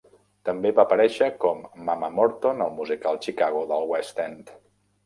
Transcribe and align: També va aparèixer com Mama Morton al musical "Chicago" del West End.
També 0.49 0.71
va 0.79 0.85
aparèixer 0.89 1.27
com 1.45 1.61
Mama 1.91 2.11
Morton 2.17 2.65
al 2.69 2.75
musical 2.81 3.21
"Chicago" 3.29 3.65
del 3.75 3.89
West 3.95 4.27
End. 4.29 4.53